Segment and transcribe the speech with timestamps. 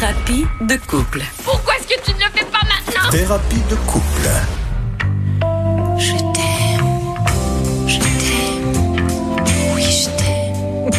[0.00, 1.20] Thérapie de couple.
[1.44, 3.10] Pourquoi est-ce que tu ne le fais pas maintenant?
[3.10, 4.30] Thérapie de couple.
[5.98, 6.86] Je t'aime.
[7.86, 8.72] Je t'aime.
[9.74, 10.90] Oui, je t'aime.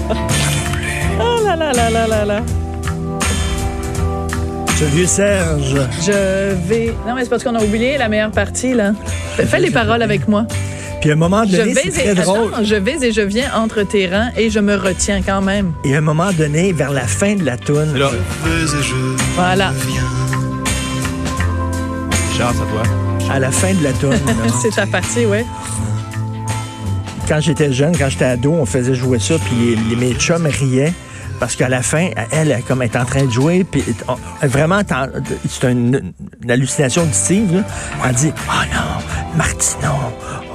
[1.20, 2.40] Oh là là là là là là.
[4.78, 5.76] Ce vieux Serge.
[6.00, 6.94] Je vais.
[7.06, 8.92] Non, mais c'est parce qu'on a oublié la meilleure partie, là.
[9.36, 10.46] Fais, fais les paroles avec moi.
[11.02, 12.54] Puis à un moment Je donné, vais, c'est et, très drôle.
[12.54, 15.72] Attends, je vais et je viens entre tes rangs et je me retiens quand même.
[15.84, 18.08] Et à un moment donné, vers la fin de la toune, là,
[19.34, 19.72] Voilà.
[22.38, 22.82] Chance à toi.
[23.34, 24.16] à la fin de la toune,
[24.62, 25.44] C'est ta partie, ouais.
[27.28, 30.92] quand j'étais jeune, quand j'étais ado, on faisait jouer ça, puis les, mes chums riaient.
[31.40, 33.82] Parce qu'à la fin, elle, elle, comme elle est en train de jouer, puis
[34.44, 34.82] vraiment,
[35.48, 36.12] c'est une,
[36.44, 37.56] une hallucination auditive.
[37.56, 37.62] Là.
[38.08, 39.90] Elle dit Oh non, Martineau,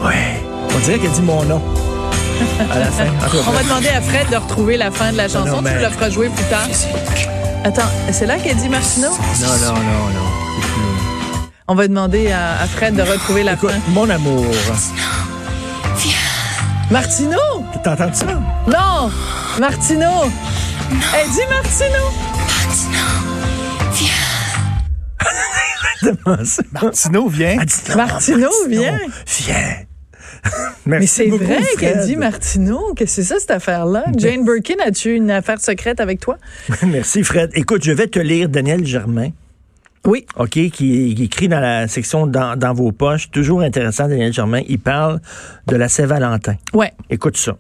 [0.06, 0.47] oui.
[0.78, 1.62] On dirait qu'elle dit mon nom.
[2.72, 3.06] À la fin.
[3.48, 5.48] On va demander à Fred de retrouver la fin de la chanson.
[5.50, 6.68] non, Tu mais- nous la feras jouer plus tard.
[7.64, 9.10] Attends, c'est là qu'elle dit Martineau?
[9.10, 10.30] Non, non, non, non.
[11.68, 13.80] On va demander à, à Fred de retrouver la Écoute, fin.
[13.90, 14.46] mon amour.
[16.92, 17.66] Martineau?
[17.84, 18.26] T'entends ça?
[18.68, 19.12] Non!
[19.60, 20.32] Martineau!
[21.16, 22.12] Elle dit Martineau!
[26.72, 27.58] Martineau, viens.
[27.60, 28.98] Elle dit non, Martineau, viens.
[30.88, 32.94] Mais c'est vrai qu'elle dit Martineau.
[32.96, 34.06] Que c'est ça, cette affaire-là?
[34.18, 36.38] Jane Birkin, as-tu une affaire secrète avec toi?
[36.88, 37.52] Merci, Fred.
[37.54, 39.30] Écoute, je vais te lire Daniel Germain.
[40.06, 40.26] Oui.
[40.38, 43.30] OK, qui, qui écrit dans la section dans, dans vos poches.
[43.30, 44.62] Toujours intéressant, Daniel Germain.
[44.68, 45.20] Il parle
[45.68, 46.56] de la Saint-Valentin.
[46.74, 46.94] Ouais.
[47.10, 47.58] Écoute ça.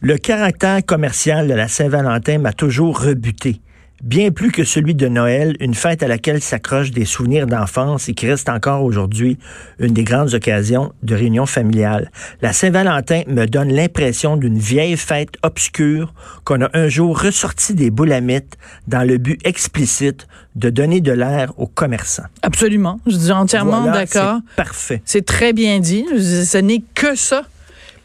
[0.00, 3.60] Le caractère commercial de la Saint-Valentin m'a toujours rebuté.
[4.02, 8.14] Bien plus que celui de Noël, une fête à laquelle s'accrochent des souvenirs d'enfance et
[8.14, 9.38] qui reste encore aujourd'hui
[9.80, 12.12] une des grandes occasions de réunion familiale.
[12.40, 16.14] La Saint-Valentin me donne l'impression d'une vieille fête obscure
[16.44, 18.56] qu'on a un jour ressorti des boulamites
[18.86, 22.26] dans le but explicite de donner de l'air aux commerçants.
[22.42, 23.00] Absolument.
[23.04, 24.38] Je dis entièrement Voilà, d'accord.
[24.50, 25.02] c'est Parfait.
[25.04, 26.04] C'est très bien dit.
[26.16, 27.42] Ce n'est que ça.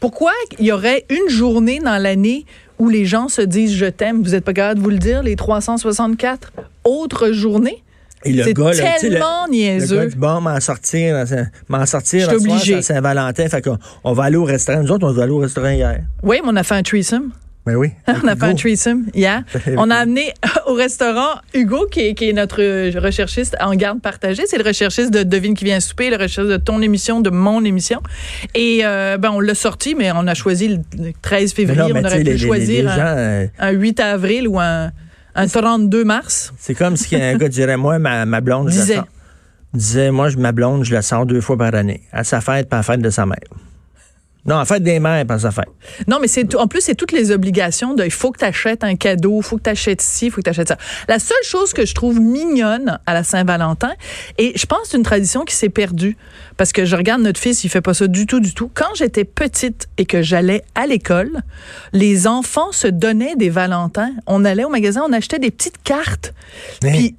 [0.00, 2.44] Pourquoi il y aurait une journée dans l'année
[2.78, 4.22] où les gens se disent je t'aime?
[4.22, 6.52] Vous n'êtes pas capable de vous le dire, les 364
[6.84, 7.82] autres journées?
[8.26, 9.96] Et le C'est gars, là, le- tellement Le niaiseux.
[9.96, 11.24] gars dit, bon, m'en sortir,
[11.68, 13.48] m'en sortir, le à Saint-Valentin.
[13.48, 14.82] Fait qu'on on va aller au restaurant.
[14.82, 16.00] Nous autres, on va aller au restaurant hier.
[16.22, 17.30] Oui, mais on a fait un threesome.
[17.66, 17.88] Ben oui.
[18.08, 19.42] On a fait un threesome hier.
[19.78, 20.32] On a amené
[20.66, 22.60] au restaurant Hugo, qui est, qui est notre
[22.98, 24.42] recherchiste en garde partagée.
[24.46, 27.64] C'est le recherchiste de Devine qui vient souper, le recherchiste de ton émission, de mon
[27.64, 28.02] émission.
[28.54, 31.80] Et euh, ben, on l'a sorti, mais on a choisi le 13 Mais février.
[31.80, 34.60] non, mais on aurait pu les, choisir les un, gens, euh, un 8 avril ou
[34.60, 34.90] un,
[35.34, 36.52] un 32 mars.
[36.58, 38.94] c'est comme si un gars dirait, moi, ma, ma blonde, je la Disait.
[38.96, 39.06] sors.
[39.72, 42.02] Disait, moi, je- ma blonde, je la sors deux fois par année.
[42.12, 43.38] À sa fête, pas à la fête de sa mère.
[44.46, 45.68] Non, la fête des mères, pas à sa fête.
[46.06, 48.44] Non, mais c'est tout- en plus, c'est toutes les obligations de il faut que tu
[48.44, 50.76] achètes un cadeau, il faut que tu achètes ci, il faut que tu achètes ça.
[51.08, 53.92] La seule chose que je trouve mignonne à la Saint-Valentin,
[54.36, 56.16] et je pense que c'est une tradition qui s'est perdue,
[56.58, 58.70] parce que je regarde notre fils, il fait pas ça du tout, du tout.
[58.74, 61.40] Quand j'étais petite et que j'allais à l'école,
[61.94, 64.12] les enfants se donnaient des Valentins.
[64.26, 66.34] On allait au magasin, on achetait des petites cartes.
[66.82, 67.16] Mais- Puis,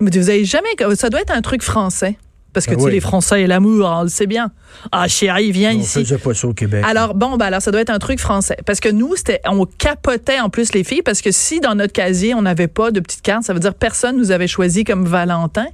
[0.00, 0.68] vous avez jamais.
[0.96, 2.16] Ça doit être un truc français.
[2.52, 4.50] Parce que, Ben tu sais, les Français et l'amour, on le sait bien.
[4.90, 6.00] Ah, chérie, viens On ici.
[6.00, 6.82] faisait pas ça au Québec.
[6.86, 9.64] Alors bon, ben alors ça doit être un truc français parce que nous c'était on
[9.66, 13.00] capotait en plus les filles parce que si dans notre casier on n'avait pas de
[13.00, 15.66] petites cartes, ça veut dire personne nous avait choisi comme Valentin.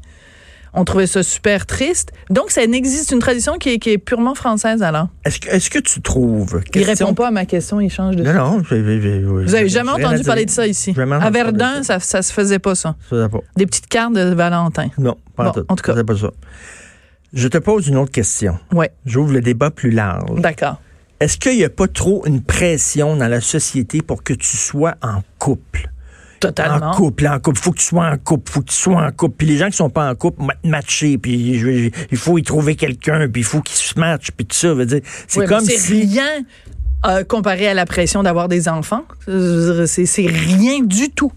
[0.76, 2.10] On trouvait ça super triste.
[2.30, 5.08] Donc ça n'existe une tradition qui est, qui est purement française alors?
[5.24, 6.60] Est-ce que, tu trouves...
[6.74, 8.24] Il question- répond pas à ma question, il change de.
[8.24, 8.62] Non, non.
[8.68, 10.94] je- je- je- Vous avez jamais entendu parler de ça ici?
[10.98, 12.96] À Verdun, ça, ça se faisait pas ça.
[13.02, 13.38] Ça faisait pas.
[13.56, 14.88] Des petites cartes de Valentin.
[14.98, 15.64] Non, pas Bon, en tout.
[15.68, 15.92] en tout cas.
[15.92, 16.30] Ça faisait pas ça.
[17.32, 18.58] Je te pose une autre question.
[18.72, 20.40] Ouais, J'ouvre le débat plus large.
[20.40, 20.80] d'accord.
[21.20, 24.94] Est-ce qu'il n'y a pas trop une pression dans la société pour que tu sois
[25.02, 25.88] en couple?
[26.40, 26.90] Totalement.
[26.90, 27.58] En couple, en couple.
[27.60, 29.36] Faut que tu sois en couple, faut que tu sois en couple.
[29.38, 32.42] Puis les gens qui sont pas en couple, ma- matcher, puis je- il faut y
[32.42, 34.74] trouver quelqu'un, puis il faut qu'ils se matchent, puis tout ça.
[34.74, 36.00] veut dire, c'est comme si...
[36.02, 36.28] rien
[37.06, 39.04] euh, comparé à la pression d'avoir des enfants.
[39.26, 41.32] C'est rien du tout.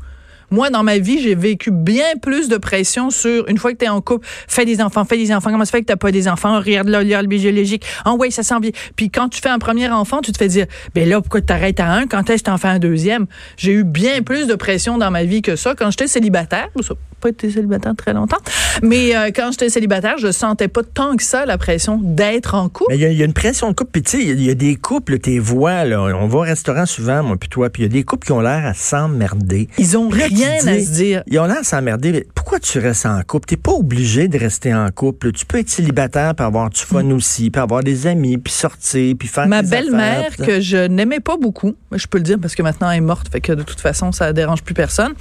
[0.49, 3.85] Moi, dans ma vie, j'ai vécu bien plus de pression sur une fois que tu
[3.85, 5.51] es en couple, fais des enfants, fais des enfants.
[5.51, 6.57] Comment ça fait que t'as pas des enfants?
[6.59, 7.85] Regarde là, regarde biologique.
[8.05, 8.71] Ah ouais, ça bien.
[8.95, 10.65] Puis quand tu fais un premier enfant, tu te fais dire,
[10.95, 12.07] ben là, pourquoi t'arrêtes à un?
[12.07, 13.25] Quand est-ce que t'en fais un deuxième?
[13.57, 15.75] J'ai eu bien plus de pression dans ma vie que ça.
[15.75, 18.37] Quand j'étais célibataire, ça pas été célibataire très longtemps,
[18.81, 22.69] mais euh, quand j'étais célibataire, je sentais pas tant que ça la pression d'être en
[22.69, 22.91] couple.
[22.91, 23.91] Mais il y, a- il y a une pression de couple.
[23.91, 26.01] Puis, tu sais, il y a des couples, tes voix, là.
[26.03, 27.69] On va au restaurant souvent, moi, puis toi.
[27.69, 29.67] Puis, il y a des couples qui ont l'air à s'emmerder.
[29.77, 31.23] Ils ont là, tu rien à se dire.
[31.27, 32.27] Ils ont l'air à s'emmerder.
[32.47, 33.45] Pourquoi tu restes en couple?
[33.45, 35.33] T'es pas obligé de rester en couple.
[35.33, 39.15] Tu peux être célibataire, puis avoir du fun aussi, puis avoir des amis, puis sortir,
[39.19, 39.49] puis faire Mm.
[39.49, 42.99] Ma belle-mère, que je n'aimais pas beaucoup, je peux le dire parce que maintenant elle
[42.99, 45.13] est morte, fait que de toute façon, ça dérange plus personne,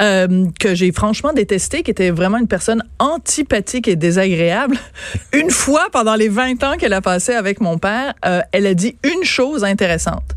[0.00, 4.76] euh, que j'ai franchement détesté, qui était vraiment une personne antipathique et désagréable.
[5.32, 8.74] Une fois, pendant les 20 ans qu'elle a passé avec mon père, euh, elle a
[8.74, 10.36] dit une chose intéressante.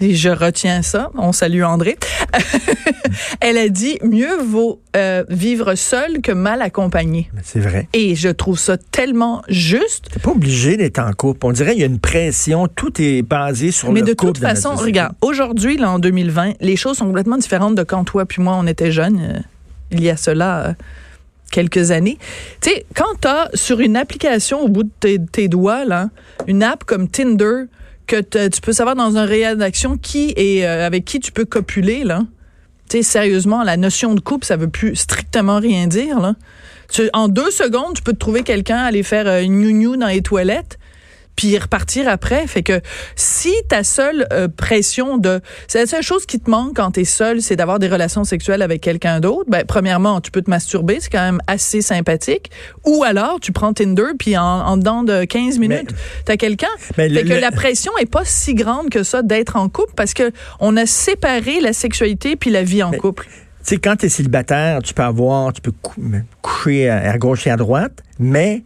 [0.00, 1.10] Et je retiens ça.
[1.14, 1.98] On salue André.
[3.40, 7.30] elle a dit mieux vaut euh, vivre seul que mal accompagné.
[7.34, 7.88] Mais C'est vrai.
[7.92, 10.08] Et je trouve ça tellement juste.
[10.12, 11.46] T'es pas obligé d'être en couple.
[11.46, 12.66] On dirait qu'il y a une pression.
[12.66, 14.32] Tout est basé sur Mais le de couple.
[14.32, 17.82] toute dans notre façon, regarde, aujourd'hui, là, en 2020, les choses sont complètement différentes de
[17.82, 19.38] quand toi puis moi, on était jeunes, euh,
[19.90, 20.72] il y a cela euh,
[21.50, 22.18] quelques années.
[22.60, 26.08] Tu sais, quand tu as sur une application au bout de tes, tes doigts, là,
[26.46, 27.64] une app comme Tinder,
[28.20, 32.22] tu peux savoir dans un rédaction qui et euh, avec qui tu peux copuler, là.
[32.88, 36.34] Tu sais, sérieusement, la notion de couple, ça veut plus strictement rien dire, là.
[37.14, 40.20] En deux secondes, tu peux te trouver quelqu'un aller faire euh, une gnou dans les
[40.20, 40.78] toilettes
[41.36, 42.46] puis repartir après.
[42.46, 42.80] Fait que
[43.16, 45.40] si ta seule euh, pression de...
[45.68, 48.62] C'est la seule chose qui te manque quand t'es seul, c'est d'avoir des relations sexuelles
[48.62, 49.48] avec quelqu'un d'autre.
[49.48, 52.50] Ben, premièrement, tu peux te masturber, c'est quand même assez sympathique.
[52.84, 55.90] Ou alors, tu prends Tinder, puis en, en dedans de 15 minutes,
[56.24, 56.68] t'as quelqu'un.
[56.78, 59.92] Fait le- que le- la pression est pas si grande que ça d'être en couple
[59.96, 60.30] parce que
[60.60, 63.26] on a séparé la sexualité puis la vie en Mais- couple.
[63.64, 66.02] Tu sais, quand tu es célibataire, tu peux avoir, tu peux cou-
[66.42, 68.64] coucher à, à gauche et à droite, mais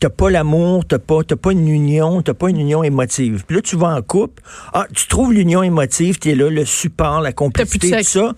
[0.00, 3.44] t'as pas l'amour, t'as pas, t'as pas une union, t'as pas une union émotive.
[3.46, 4.42] Puis là, tu vas en couple,
[4.74, 8.32] ah, tu trouves l'union émotive, t'es là, le support, la complicité, tout ça.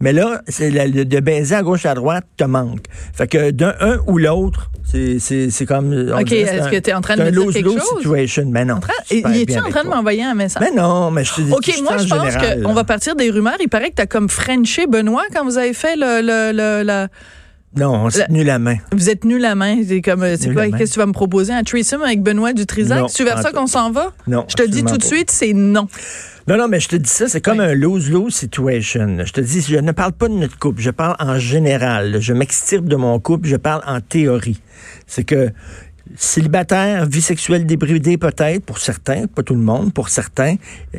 [0.00, 2.80] Mais là, c'est de baiser à gauche à droite te manque.
[3.12, 5.92] Fait que d'un un ou l'autre, c'est, c'est, c'est comme.
[6.12, 7.98] on OK, est-ce que un- t'es en train de me dire quelque chose?
[7.98, 8.44] situation.
[8.48, 8.80] Mais non.
[9.12, 10.60] Il est en train de m'envoyer un message?
[10.62, 11.52] Mais non, mais je te dis.
[11.52, 12.34] OK, je moi, je en pense
[12.64, 13.54] qu'on va partir des rumeurs.
[13.60, 17.06] Il paraît que tu as comme Frenché Benoît quand vous avez fait le, le, le-
[17.76, 18.76] Non, on s'est tenu la main.
[18.92, 19.76] Vous êtes nus la main.
[19.86, 20.68] C'est comme, c'est Nus quoi?
[20.70, 21.52] Qu'est-ce que tu vas me proposer?
[21.52, 23.04] Un threesome avec Benoît Dutrisac?
[23.08, 24.12] C'est vers ça qu'on s'en va?
[24.26, 24.44] Non.
[24.48, 25.88] Je te dis tout de suite, c'est non.
[26.46, 29.16] Non, non, mais je te dis ça, c'est comme un lose-lose situation.
[29.24, 32.18] Je te dis, je ne parle pas de notre couple, je parle en général.
[32.20, 34.60] Je m'extirpe de mon couple, je parle en théorie.
[35.06, 35.50] C'est que
[36.16, 40.56] célibataire, vie sexuelle débridée peut-être pour certains, pas tout le monde, pour certains,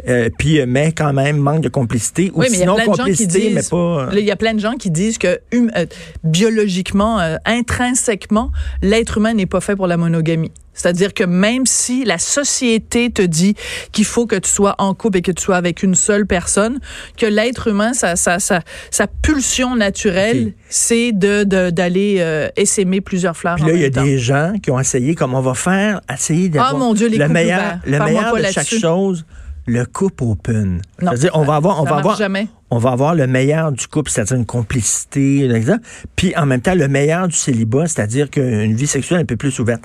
[0.07, 2.65] euh, puis euh, mais quand même manque de complicité ou Oui, mais il y a
[2.65, 3.77] sinon plein de gens qui complicité, mais disent, pas.
[3.77, 5.85] euh, il y a plein de gens qui disent que hum- euh,
[6.23, 10.51] biologiquement, euh, intrinsèquement, l'être humain n'est pas fait pour la monogamie.
[10.75, 13.55] C'est-à-dire que même si la société te dit
[13.91, 16.79] qu'il faut que tu sois en couple et que tu sois avec une seule personne,
[17.17, 18.61] que l'être humain, sa, sa, sa,
[18.91, 20.53] sa pulsion naturelle, Ok.
[20.69, 24.03] c'est de d'aller euh, essaimer plusieurs fleurs Puis là, il y a temps.
[24.03, 27.17] des gens qui ont essayé, comme on va faire, essayer d'avoir Ah, mon Dieu, les
[27.17, 27.79] le meilleur, ouverts.
[27.85, 29.25] le meilleur de chaque chose,
[29.67, 30.81] le couple open.
[30.99, 32.47] C'est-à-dire, on va avoir, on va avoir, jamais.
[32.69, 35.81] on va avoir le meilleur du couple, c'est-à-dire une complicité, exemple.
[36.15, 39.57] puis en même temps le meilleur du célibat, c'est-à-dire qu'une vie sexuelle un peu plus
[39.59, 39.81] ouverte.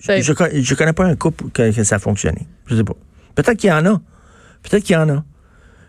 [0.00, 0.20] Je,
[0.62, 2.46] je, connais pas un couple que, que ça a fonctionné.
[2.66, 2.94] Je sais pas.
[3.34, 4.00] Peut-être qu'il y en a.
[4.62, 5.24] Peut-être qu'il y en a.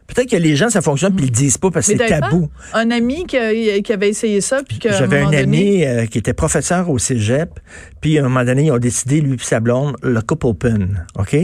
[0.08, 2.20] Peut-être que les gens, ça fonctionne, puis ils le disent pas parce que c'est pas
[2.20, 2.50] tabou.
[2.74, 3.38] Un ami qui,
[3.84, 6.98] qui avait essayé ça, puis un J'avais un donné, ami euh, qui était professeur au
[6.98, 7.60] cégep,
[8.02, 11.06] puis à un moment donné, ils ont décidé, lui et sa blonde, le couple open,
[11.20, 11.38] OK?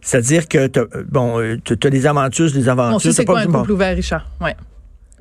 [0.00, 0.70] C'est-à-dire que,
[1.10, 2.94] bon, euh, tu as des aventures, des aventures.
[2.96, 4.30] on sait c'est pas quoi un couple ouvert, Richard?
[4.40, 4.54] Ouais.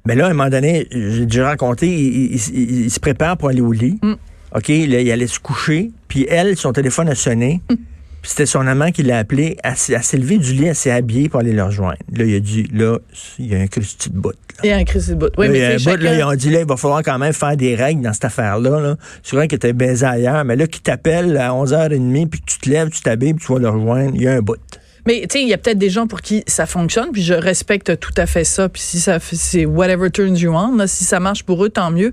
[0.05, 3.35] Mais là, à un moment donné, j'ai déjà raconté, il, il- il- il se prépare
[3.35, 3.97] pour aller au lit.
[4.03, 4.13] Mm.
[4.53, 7.61] OK, là, il allait se coucher, puis elle, son téléphone a sonné.
[7.69, 7.75] Mm.
[8.21, 9.57] Puis c'était son amant qui l'a appelé.
[9.63, 11.97] Elle, elle s'est levée du lit, elle s'est habillée pour aller le rejoindre.
[12.15, 12.99] Là, il a dit, là,
[13.39, 14.35] il y a un Christy de bout.
[14.63, 15.31] Il y a un Chris de bout.
[15.39, 16.59] Oui, Là, mais il y a un sais, bout, là, chacun- ils ont dit, là,
[16.59, 18.79] il va falloir quand même faire des règles dans cette affaire-là.
[18.79, 18.95] Là.
[19.23, 22.59] C'est vrai qu'il était baisé ailleurs, mais là, qui t'appelle à 11h30, puis que tu
[22.59, 24.59] te lèves, tu t'habilles, puis tu vas le rejoindre, il y a un bout.
[25.07, 27.33] Mais tu sais, il y a peut-être des gens pour qui ça fonctionne, puis je
[27.33, 28.69] respecte tout à fait ça.
[28.69, 31.89] Puis si ça, c'est whatever turns you on, là, si ça marche pour eux, tant
[31.91, 32.11] mieux.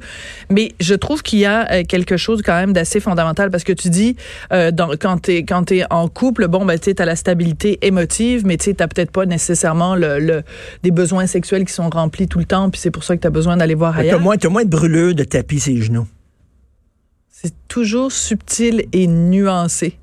[0.51, 3.73] Mais je trouve qu'il y a euh, quelque chose quand même d'assez fondamental parce que
[3.73, 4.17] tu dis
[4.53, 8.47] euh, dans, quand t'es quand t'es en couple, bon ben tu as la stabilité émotive,
[8.47, 10.43] mais tu sais t'as peut-être pas nécessairement le, le-
[10.83, 13.27] des besoins sexuels qui sont remplis tout le temps, puis c'est pour ça que tu
[13.27, 14.21] as besoin d'aller voir T'as ailleurs.
[14.21, 16.07] moins, t'as moins de brûleux de tapis ses genoux.
[17.31, 19.99] C'est toujours subtil et nuancé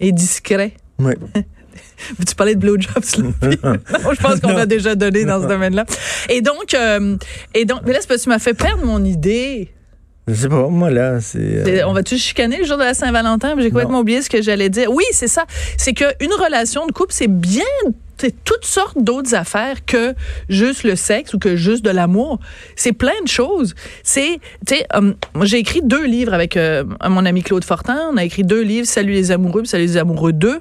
[0.00, 0.72] et discret.
[0.98, 1.12] Oui.
[2.18, 3.58] Veux-tu parler de blowjobs, Sloppy?
[3.64, 5.84] non, je pense qu'on a déjà donné dans ce domaine-là.
[6.28, 7.16] Et donc, euh,
[7.54, 9.70] et donc, mais là, c'est parce que tu m'as fait perdre mon idée.
[10.28, 11.38] Je sais pas, moi, là, c'est...
[11.38, 13.56] euh, On va-tu chicaner le jour de la Saint-Valentin?
[13.58, 14.92] J'ai complètement oublié ce que j'allais dire.
[14.92, 15.46] Oui, c'est ça.
[15.76, 17.64] C'est qu'une relation de couple, c'est bien
[18.22, 20.14] c'est toutes sortes d'autres affaires que
[20.48, 22.38] juste le sexe ou que juste de l'amour.
[22.76, 23.74] C'est plein de choses.
[24.04, 28.10] C'est, tu sais, euh, moi, j'ai écrit deux livres avec euh, mon ami Claude Fortin.
[28.12, 30.60] On a écrit deux livres, Salut les amoureux, puis Salut les amoureux 2.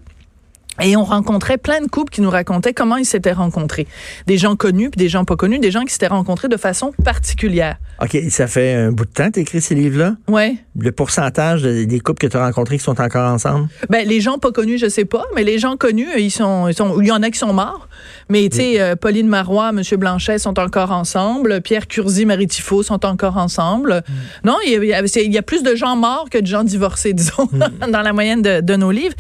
[0.82, 3.88] Et on rencontrait plein de couples qui nous racontaient comment ils s'étaient rencontrés.
[4.26, 6.92] Des gens connus, puis des gens pas connus, des gens qui s'étaient rencontrés de façon
[7.04, 7.76] particulière.
[8.02, 10.16] OK, ça fait un bout de temps que tu écrit ces livres-là?
[10.28, 10.56] Ouais.
[10.80, 13.68] Le pourcentage de- des couples que tu as rencontrés qui sont encore ensemble?
[13.90, 16.74] Ben, les gens pas connus, je sais pas, mais les gens connus, ils sont, ils
[16.74, 17.88] sont, il y en a qui sont morts.
[18.30, 19.82] Mais, tu sais, euh, Pauline Marois, M.
[20.00, 21.62] Blanchet sont encore ensemble.
[21.62, 24.04] Pierre Curzi, Marie Tifo sont encore ensemble.
[24.46, 27.50] Non, il y, a, il y plus de gens morts que de gens divorcés, disons,
[27.92, 29.16] dans la moyenne de, de nos livres.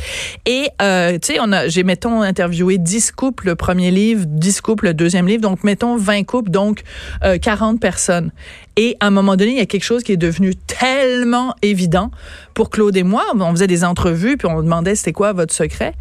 [0.45, 4.93] Et, euh, tu sais, j'ai, mettons, interviewé 10 couples le premier livre, 10 couples le
[4.93, 5.41] deuxième livre.
[5.41, 6.81] Donc, mettons 20 couples, donc
[7.23, 8.31] euh, 40 personnes.
[8.77, 12.11] Et à un moment donné, il y a quelque chose qui est devenu tellement évident
[12.53, 13.25] pour Claude et moi.
[13.33, 15.93] On faisait des entrevues, puis on demandait c'était quoi votre secret.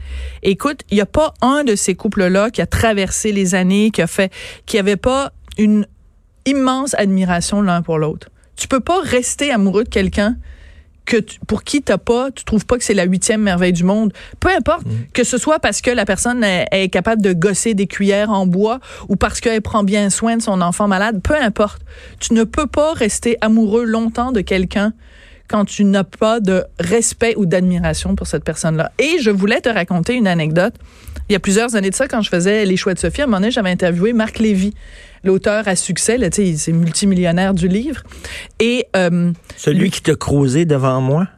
[0.42, 4.02] Écoute, il n'y a pas un de ces couples-là qui a traversé les années, qui
[4.02, 4.32] a fait,
[4.66, 5.86] qui avait pas une
[6.46, 8.28] immense admiration l'un pour l'autre.
[8.56, 10.36] Tu peux pas rester amoureux de quelqu'un
[11.10, 13.82] que tu- pour qui t'as pas, tu trouves pas que c'est la huitième merveille du
[13.84, 14.12] monde.
[14.38, 17.86] Peu importe, que ce soit parce que la personne est, est capable de gosser des
[17.88, 21.82] cuillères en bois ou parce qu'elle prend bien soin de son enfant malade, peu importe.
[22.20, 24.92] Tu ne peux pas rester amoureux longtemps de quelqu'un
[25.48, 28.92] quand tu n'as pas de respect ou d'admiration pour cette personne-là.
[29.00, 30.74] Et je voulais te raconter une anecdote.
[31.30, 33.24] Il y a plusieurs années de ça, quand je faisais Les Choix de Sophie, à
[33.24, 34.74] un moment donné, j'avais interviewé Marc Lévy,
[35.22, 38.02] l'auteur à succès, là, c'est multimillionnaire du livre.
[38.58, 41.28] Et euh, Celui Lui- qui t'a croisé devant moi?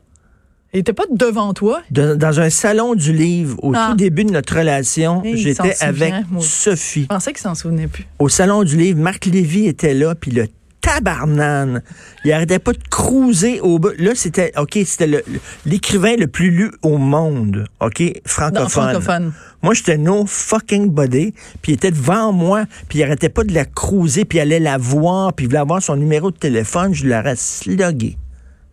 [0.72, 1.82] il était pas devant toi.
[1.90, 3.88] De- dans un salon du livre, au Ah.
[3.90, 6.14] tout début de notre relation, Et j'étais avec.
[6.40, 7.02] Sophie.
[7.02, 8.06] Je pensais qu'il s'en souvenait plus.
[8.18, 10.46] Au salon du livre, Marc Lévy était là, puis le
[10.82, 11.82] tabarnane,
[12.24, 13.90] il arrêtait pas de cruiser au bas.
[13.98, 15.24] Là, c'était, OK, c'était le-
[15.64, 18.68] l'écrivain le, plus lu au monde, OK, Non, francophone.
[18.68, 19.32] francophone.
[19.62, 23.54] Moi, j'étais no fucking body, puis il était devant moi, puis il arrêtait pas de
[23.54, 26.92] la cruiser, puis il allait la voir, puis il voulait avoir son numéro de téléphone,
[26.92, 28.18] je l'aurais slogué.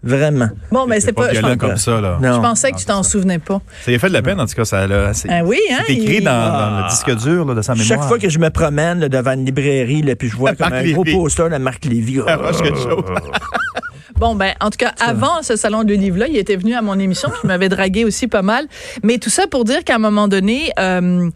[0.01, 0.47] Vraiment.
[0.71, 1.31] Bon, mais C'est pas pas.
[1.31, 2.17] Violent comme ça, là.
[2.21, 2.35] Non.
[2.35, 3.59] je pensais que tu t'en souvenais pas.
[3.83, 4.63] Ça lui a fait de la peine, en tout cas.
[4.63, 5.79] Ça, là, c'est Ah oui, hein?
[5.87, 7.87] c'est écrit il- dans, dans le disque dur là, de sa mémoire.
[7.87, 10.69] Chaque fois que je me promène là, devant une librairie, là, puis je vois comme
[10.69, 12.19] Marc un gros poster de Marc Lévy.
[12.25, 13.03] Ah, quelque chose.
[14.15, 16.99] Bon, ben, en tout cas, avant ce salon de livre-là, il était venu à mon
[16.99, 18.65] émission, puis il m'avait dragué aussi pas mal.
[19.01, 21.29] Mais tout ça pour dire qu'à un moment donné, euh,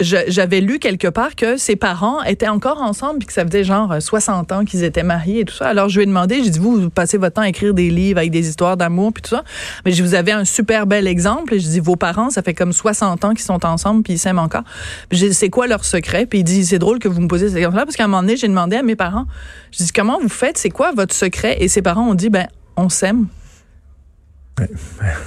[0.00, 3.92] j'avais lu quelque part que ses parents étaient encore ensemble, puis que ça faisait genre
[3.92, 5.66] euh, 60 ans qu'ils étaient mariés et tout ça.
[5.66, 7.88] Alors, je lui ai demandé, j'ai dit, vous, vous passez votre temps à écrire des
[7.88, 9.42] livres avec des histoires d'amour, puis tout ça.
[9.86, 11.54] Mais je vous avez un super bel exemple.
[11.54, 14.18] Et je dis, vos parents, ça fait comme 60 ans qu'ils sont ensemble, puis ils
[14.18, 14.64] s'aiment encore.
[15.10, 16.26] J'ai c'est quoi leur secret?
[16.26, 18.22] Puis il dit, c'est drôle que vous me posiez cette question-là, parce qu'à un moment
[18.22, 19.24] donné, j'ai demandé à mes parents,
[19.72, 20.58] je dis, comment vous faites?
[20.58, 21.56] C'est quoi votre secret?
[21.60, 23.28] Et ses parents ont dit, ben, on s'aime.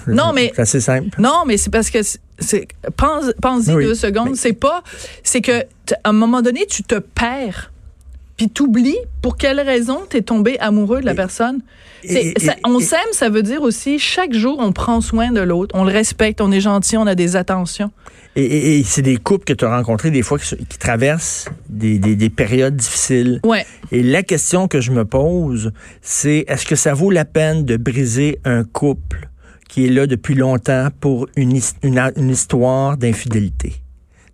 [0.08, 1.20] Non, mais C'est assez simple.
[1.22, 2.00] non, mais c'est parce que
[2.96, 4.84] pense pense-y Oui, deux secondes, mais- c'est pas
[5.24, 5.62] c'est que
[6.04, 7.72] à un moment donné tu te perds.
[8.38, 11.62] Puis t'oublies pour quelle raison t'es tombé amoureux de la personne.
[12.04, 15.74] Et- ça- on s'aime, ça veut dire aussi chaque jour on prend soin de l'autre,
[15.78, 17.92] on le respecte, on est gentil, on a des attentions.
[18.36, 22.30] Et, c'est des couples que tu as rencontrés des fois qui, traversent des, des- des
[22.30, 23.40] périodes difficiles.
[23.44, 23.66] Ouais.
[23.92, 25.72] Et la question que je me pose,
[26.04, 29.28] c'est est-ce que ça vaut la peine de briser un couple
[29.68, 33.74] qui est là depuis longtemps pour une histoire d'infidélité?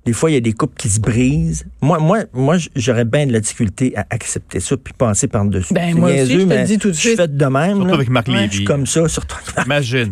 [0.05, 1.65] Des fois, il y a des couples qui se brisent.
[1.81, 5.73] Moi, moi, moi, j'aurais bien de la difficulté à accepter ça puis passer par-dessus.
[5.73, 7.09] Ben, moi aussi, je te le dis tout de Je suite.
[7.11, 7.75] suis fait de même.
[7.77, 7.93] Surtout là.
[7.93, 8.47] avec Marc Lévy.
[8.49, 9.37] Je suis comme ça, surtout.
[9.65, 10.11] Imagine.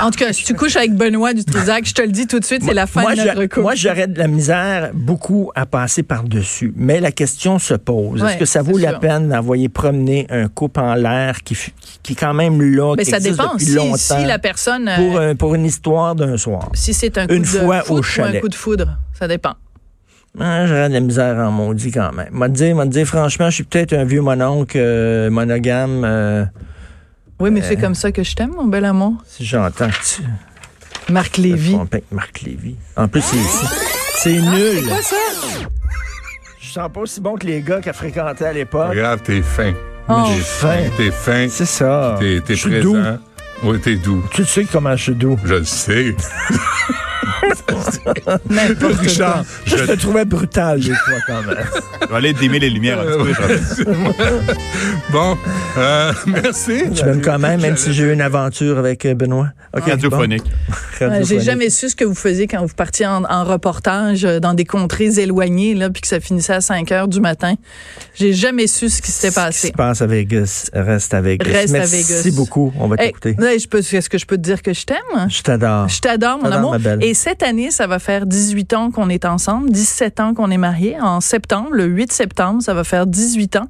[0.00, 2.40] En tout cas, si tu couches avec Benoît du Trisac, je te le dis tout
[2.40, 3.60] de suite, c'est la fin moi, de notre couple.
[3.60, 6.72] moi, j'aurais de la misère beaucoup à passer par-dessus.
[6.76, 8.22] Mais la question se pose.
[8.22, 9.00] Ouais, Est-ce que ça vaut la sûr.
[9.00, 11.56] peine d'envoyer promener un couple en l'air qui,
[12.02, 14.38] qui est quand même là, mais qui ça existe dépend depuis si, longtemps, si la
[14.40, 16.70] personne euh, pour, un- pour une histoire d'un soir?
[16.74, 19.28] si c'est un coup une de fois foudre au ou un coup de foudre, ça
[19.28, 19.54] dépend.
[20.40, 22.28] Ah, J'aurais de la misère en maudit quand même.
[22.32, 26.02] M'a dire, m'a dire, franchement, je suis peut-être un vieux mononcle euh, monogame.
[26.04, 26.44] euh,
[27.38, 29.14] Oui, mais c'est comme ça que je t'aime, mon bel amour.
[29.26, 30.22] si j'entends que tu...
[31.12, 31.76] Marc Lévy.
[32.10, 32.76] Marc Lévy.
[32.96, 33.36] En plus, c'est
[34.14, 34.86] c'est nul.
[34.86, 35.16] Quoi ça?
[36.60, 38.90] Je sens pas aussi bon que les gars qu'elle fréquentait à l'époque.
[38.90, 39.74] Regarde, t'es fin.
[40.08, 40.24] Oh.
[40.28, 40.78] J'ai faim.
[40.96, 41.48] T'es fin.
[41.50, 42.16] C'est ça.
[42.20, 42.92] T'es Je présent.
[42.92, 42.98] doux.
[43.64, 44.24] Oui, t'es doux.
[44.32, 45.36] Tu sais comment je suis doux.
[45.44, 46.14] Je le sais.
[48.48, 51.56] N'importe Richard, je Je te trouvais brutal, des fois, quand même.
[52.02, 53.92] Je vais aller démer les lumières un petit peu.
[55.10, 55.36] Bon,
[55.78, 56.82] euh, merci.
[56.94, 59.48] Tu m'aimes quand même, même si j'ai eu une aventure avec euh, Benoît.
[59.76, 60.42] OK, Radiophonique.
[60.44, 60.50] bon.
[61.02, 61.42] Ouais, J'ai Radiophonique.
[61.44, 64.64] jamais su ce que vous faisiez quand vous partiez en, en reportage euh, dans des
[64.64, 67.54] contrées éloignées, là, puis que ça finissait à 5 heures du matin.
[68.14, 69.66] J'ai jamais su ce qui s'était Ce qui passé.
[69.68, 71.50] se passe à Vegas reste à Vegas.
[71.50, 72.36] Reste à Merci Vegas.
[72.36, 72.72] beaucoup.
[72.78, 73.34] On va t'écouter.
[73.42, 74.96] Est-ce que je peux te dire que je t'aime?
[75.28, 75.88] Je t'adore.
[75.88, 76.70] Je t'adore, mon amour.
[76.72, 77.02] ma belle.
[77.02, 80.58] Et cette année, ça va faire 18 ans qu'on est ensemble, 17 ans qu'on est
[80.58, 80.96] mariés.
[81.00, 83.68] En septembre, le 8 septembre, ça va faire 18 ans.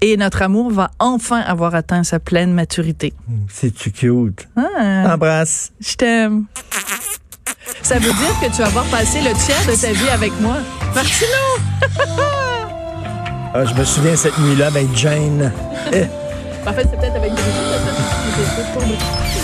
[0.00, 3.12] Et notre amour va enfin avoir atteint sa pleine maturité.
[3.48, 4.48] C'est-tu cute?
[4.56, 5.72] Ah, Embrasse.
[5.80, 6.44] je t'aime.
[7.82, 10.56] Ça veut dire que tu vas avoir passé le tiers de ta vie avec moi.
[10.94, 11.28] Martino!
[13.54, 15.52] Ah, je me souviens cette nuit-là avec Jane.
[16.64, 19.32] En fait, c'est peut-être avec Brigitte.